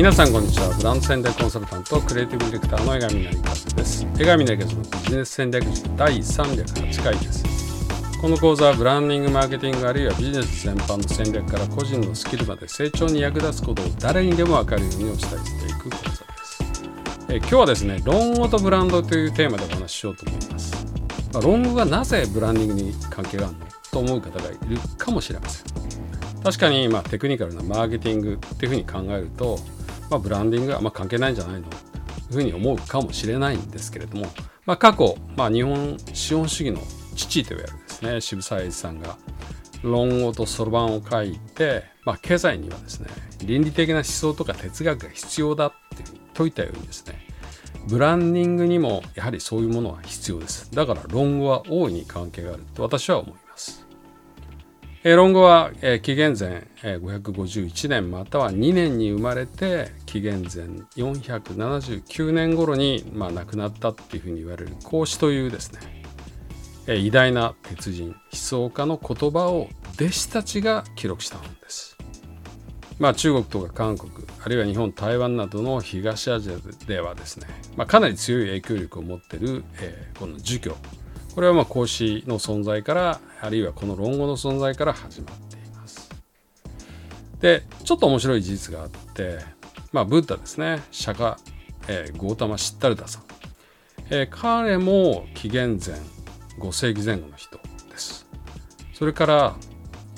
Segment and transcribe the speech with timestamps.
[0.00, 0.74] 皆さんこんにちは。
[0.78, 4.06] ブランド戦略コンサルタントクリエイティブディレクターの江上成和です。
[4.18, 7.44] 江上成和のビジネス戦略塾第308回です。
[8.18, 16.64] この講座はブランディングマーケティングあるいはビジネス全般の戦略から個人のスキルまで成長に役立つことを誰にでも分かるようにお伝えしていく講座です。
[17.28, 20.72] え今日はですね論語とブランドというテーマでお話ししようと思います、
[21.34, 25.70] まあ、論語がなぜブランディングに関係があるのと思う方がいるかもしれません。
[26.42, 29.58] 確かにまあテクニカルなマーケティングっていうふうに考えると、
[30.10, 31.68] まあ、ブランディングはま関係ないんじゃないの？
[31.68, 34.26] というふうに思うかもしれないんですけれども、
[34.66, 36.82] まあ、過去、まあ、日本資本主義の
[37.16, 39.16] 父といわれるですね渋沢栄一さんが
[39.82, 43.08] 論語とそろばんを書いて、まあ、経済にはですね
[43.44, 47.26] 倫理的な思想とか哲学が必要だっていうふうに説いたようにですね
[47.88, 50.70] ブランディングにもやはりそういうものは必要です。
[50.70, 53.49] だから論語は大いに関係があると私は思います。
[55.02, 65.80] え論語は、え紀元前、え551年または2年に生まれて紀元前479年頃に、まあ、亡くなったっていうふうに言われる孔子というですね、
[66.86, 71.96] え偉大な鉄人思想家の言葉を弟子たちが記録した本です。
[72.98, 74.10] まあ、中国とか韓国
[74.44, 80.76] あるいは日本台湾などの東アジアではですね、まあ、かなり強い影響力を持ってる、えー、この儒教
[81.34, 86.10] これはまあ孔子の存在からあるいはこの論語の存在から始まっています。
[87.40, 89.38] でちょっと面白い事実があって、
[89.92, 91.36] まあ、ブッダですね釈迦、
[91.88, 93.22] えー、ゴータマ・シッタルダさん、
[94.10, 95.96] えー、彼も紀元前
[96.58, 97.58] 5世紀前後の人
[97.90, 98.26] です。
[98.92, 99.56] それから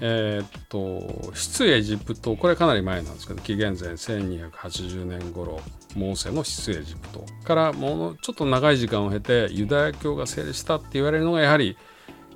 [0.00, 5.60] えー、っと出エジプトこれかなり前なんですけど紀元前1280年頃
[5.96, 11.76] モーセの出エジプトからもうちょっと長い時間を経てユダヤ教が成立したって言われるのがやはり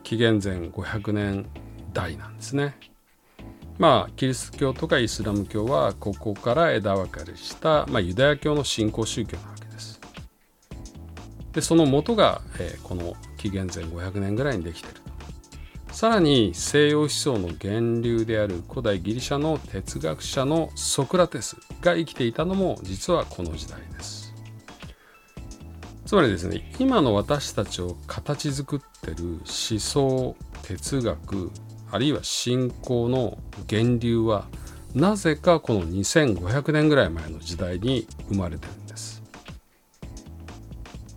[0.03, 1.47] 紀元前500年
[1.93, 2.77] 代なんですね。
[3.79, 10.01] まあキリスト教とかイスラム教はここから枝分かれした、まあ、ユダヤ教の信仰宗教なわけです。
[11.53, 15.01] でその元が、えー、この紀元前500年ぐらいにできている
[15.93, 24.23] さらに西洋思想の源流である古代ギリシャの哲学者のソクラテスが生きていたのも実はこの時代です。
[26.07, 31.51] つまりですね今の私たちを形作ってる思想哲学
[31.91, 33.39] あるいは信仰の
[33.71, 34.47] 源流は
[34.95, 39.23] なぜかこの2500年ぐらい前の時代に生まれてるんです、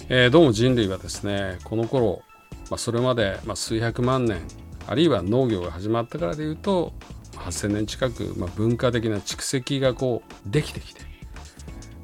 [0.08, 2.22] えー、どうも人類はですねこの頃、
[2.70, 4.40] まあ、それまで、まあ、数百万年
[4.88, 6.94] あるいは農業が始まったからでいうと
[7.34, 11.02] 8,000年近く、まあ、文化的な蓄積がこうできてきて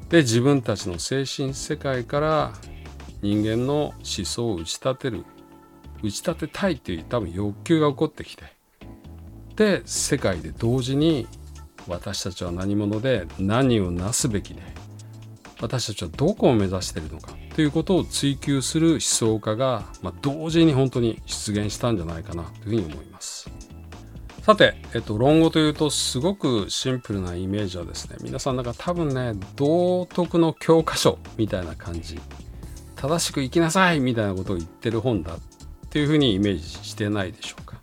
[0.08, 2.52] で自分たちの精神世界から
[3.22, 5.24] 人間の思想を打ち立てる
[6.02, 8.44] 打ち立てたいという多分欲求が起こってきて
[9.56, 11.26] で世界で同時に
[11.88, 14.62] 私たちは何者で何をなすべきで
[15.60, 17.41] 私たちはどこを目指しているのか。
[17.54, 23.50] ということを追求する思想家が、まあ、同時に本当に出現したんじゃないかなというふうに思います。
[24.42, 32.18] さて、えっと、論語というとすごくシンプルなイメージはですね皆さんなんか多分ね道徳の教科書みたいな感じ
[32.96, 35.38] 正しく生きなさいみたいなことを言ってる本だっ
[35.90, 37.76] ていうふうにイメージしてないでしょうか。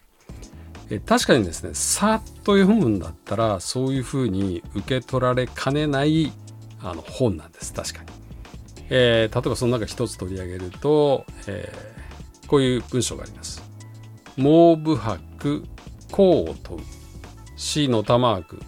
[0.89, 6.33] え確かにですねさっと読むんだったらそういうふうに受け取られかねない
[6.81, 8.09] あの本なんです確かに。
[8.89, 13.61] えー、例えばその中一つ取り上げると、えー、こういう文章があります。
[14.37, 15.63] 猛部白、
[16.11, 16.79] 功を問う。
[17.55, 18.59] 死の玉悪。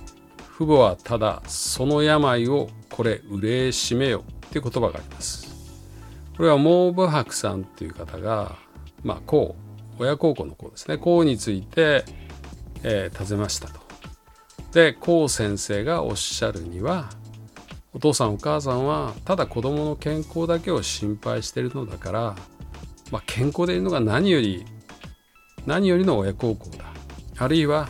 [0.58, 5.50] 父母はただその病をこれ憂えしめよっていう言葉があります。
[6.36, 8.58] これは猛部白さんっていう方が、
[9.04, 9.56] まあ、功、
[9.98, 10.96] 親孝行の功ですね。
[10.96, 12.04] 功について、
[12.84, 13.80] えー、尋ねましたと。
[14.74, 17.10] で、功先生がおっしゃるには、
[17.94, 22.36] お父さんお母さんはただ子供の健康だけを心配しているのだから、
[23.12, 24.66] まあ、健康でいるのが何より
[25.66, 26.86] 何よりの親孝行だ
[27.38, 27.90] あるいは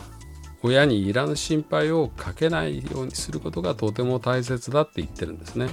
[0.62, 5.70] 親にいらぬ心配をかけないようにすることがとても大切だって言ってるんですね。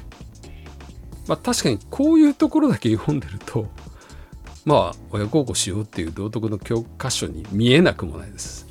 [1.27, 3.67] まあ、確かにこういうところだけ読んでると
[4.65, 8.67] まあ親孝行しようっていう道徳の教科書に見えなくもないです。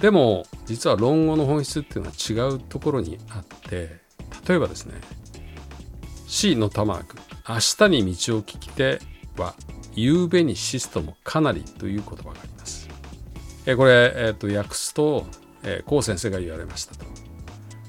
[0.00, 4.03] でも実は論語の本質っていうのは違うところにあって
[4.46, 4.94] 例えばですね
[6.26, 7.16] C の玉く
[7.48, 9.00] 明日に道を聞きて
[9.36, 9.54] は
[9.94, 12.88] 夕べに死すともかなりという言葉があります。
[13.66, 15.26] えこれ、えー、と訳すと、
[15.62, 17.04] えー、こう先生が言われましたと。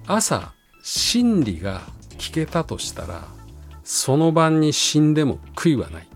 [0.08, 0.54] 朝
[0.84, 1.82] 真理が
[2.18, 3.24] 聞けたとしたら
[3.84, 6.08] その晩に死んでも悔いはない。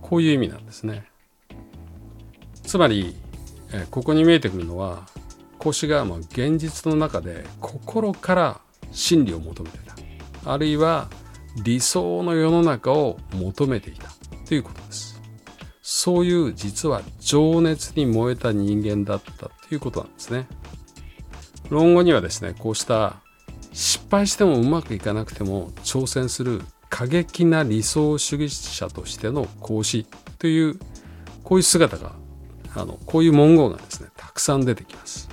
[0.00, 1.06] こういう意味なんですね。
[2.62, 3.16] つまり、
[3.72, 5.06] えー、ここに見えてくるのは
[5.58, 8.60] 孔子がまあ現実の中で心から
[8.96, 10.52] 真理を求めていた。
[10.52, 11.08] あるいは
[11.62, 14.10] 理想の世の中を求めていた。
[14.46, 15.20] ということです。
[15.82, 20.46] そういう実は情熱に燃えた人間だったということなんですね。
[21.68, 23.16] 論語にはですねこうした
[23.72, 30.06] 失敗してもうまくいかなくても挑戦する過激な理想主義者としての孔子
[30.38, 30.78] という
[31.44, 32.12] こういう姿が
[32.74, 35.28] あのこういう文言がですねたくさん出てきます、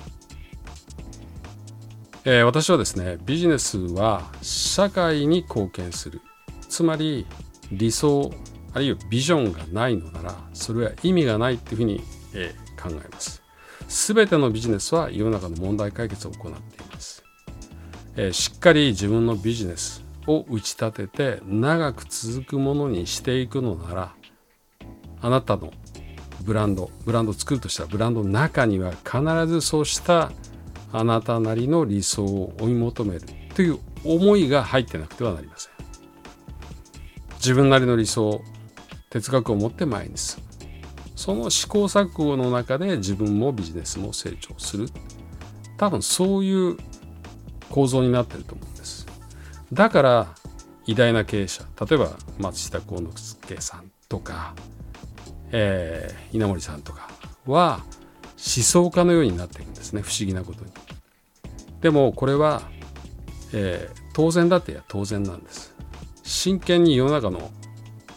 [2.24, 6.20] えー、私はですねビジネスは社会に貢献する。
[6.68, 7.26] つまり
[7.70, 8.32] 理想
[8.72, 12.02] あるいはビジョンがないのならそれは意味がないっていうふうに、
[12.34, 13.44] えー、考えます。
[13.88, 17.22] 全てのビジネスは世の中の問題解決を行っています、
[18.16, 24.14] えー、しっかり自分のビジネスを打ち立てて長く続くものにしていくのなら
[25.20, 25.72] あなたの
[26.42, 30.32] ブランドブランドを作るとしたらブランドの中には必ずそうした
[30.96, 33.22] あなたなりの理想を追い求める
[33.56, 35.72] という思いが入ってなくてはなりません。
[37.38, 38.40] 自分なりの理想
[39.10, 40.44] 哲学を持って前に進む。
[41.16, 44.86] その試行錯誤の中で自分もビジネスも成長する。
[45.78, 46.76] 多分そういう
[47.70, 49.04] 構造になってると思うんです。
[49.72, 50.34] だから
[50.86, 54.54] 偉大な経営者例えば松下幸之助さんとか、
[55.50, 57.08] えー、稲森さんとか
[57.46, 57.80] は
[58.62, 60.70] 想家のようになっていくんですね不思議なことに
[61.80, 62.62] でもこれは、
[63.52, 65.74] えー、当然だってや当然なんです
[66.22, 67.50] 真剣に世の中の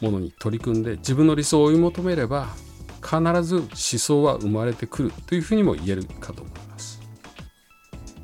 [0.01, 2.49] ものに取り組んで自分の理想を追い求めれば
[3.01, 7.01] 必ず思想は生まれてくるというふうにも言えるかと思います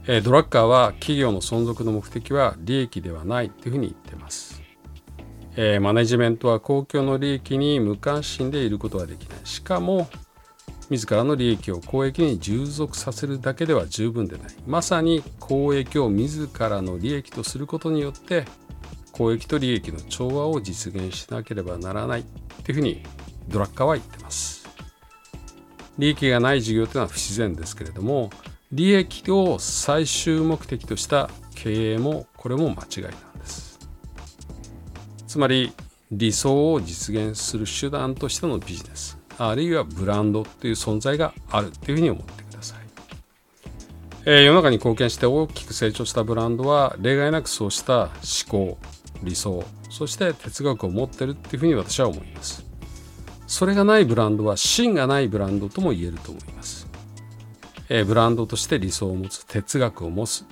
[0.06, 4.62] えドラッカーは企業の存続の目的は利益ではないというふうに言ってます。
[5.56, 9.40] えマネジメントは公共の利益に無関心でいることはできない。
[9.46, 10.10] しかも
[10.94, 14.48] 自らの利益を公益に従属させるだけでは十分でない。
[14.68, 18.46] まさに公益を自らの利益とすることによって
[19.12, 22.26] 公益と利益の調和を実現しなければならない
[22.64, 23.04] というふうに
[23.48, 24.64] ドラッカーは言ってます。
[25.98, 28.30] 利益がない事業というのは不自然ですけれども
[28.72, 33.80] 利益を最終目的とした経営もこれも間違いなんです
[35.28, 35.72] つまり
[36.12, 42.80] 理想を実現する手段としてのビジネスあるいはブランドという存在があるというふうに思ってください、
[44.26, 48.12] えー、世の中に貢献して大きく成長したブランドは例外なくそうした思
[48.50, 48.78] 考
[49.24, 49.64] 理想
[49.94, 52.66] そして哲学を持ってるっていうふうに私は思います。
[53.46, 56.88] それがないブランドは芯がないブランドとも言えると思います。
[57.90, 60.46] えブランドとして理想を持つ哲学を持つ。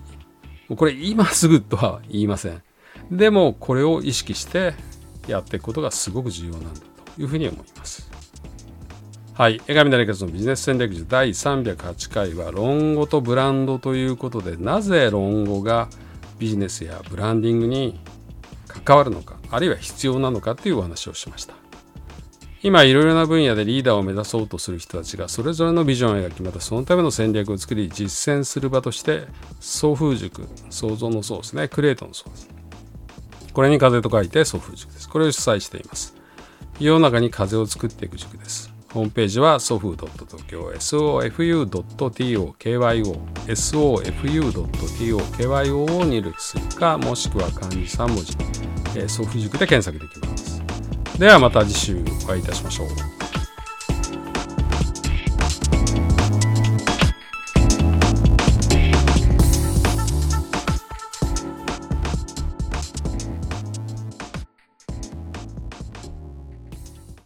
[0.75, 2.61] これ今すぐとは言いません。
[3.09, 4.75] でもこれを意識して
[5.27, 6.79] やっていくことがすごく重要なんだ
[7.15, 8.10] というふうに思います。
[9.33, 9.61] はい。
[9.65, 15.87] 江上成勝のビジネス戦略術第308回は論語とブランドということでなぜ論語が
[16.37, 17.99] ビジネスやブランディングに
[18.67, 21.61] 関わるのかあるいは必要なのかというお話をしました。
[22.63, 29.23] 今いろいろな分野でリーダーを目指そうとする人たちがそれぞれのビジョンを描きまたそのための戦略を作り実践する場として
[29.59, 32.49] 送風塾創造の層ですねクレートの層です
[33.53, 36.15] これに風と書いて送風塾ですこれを主催しています
[36.79, 42.53] 世の中に風を作っていく塾ですホームページは sofu.tokyo sofu.tokyo
[43.47, 48.35] sofu.tokyo を入力するかもしくは漢字3文字、
[48.95, 50.61] えー、ソフ塾で検索できます
[51.17, 53.20] ではまた次週お会いいたしましょう。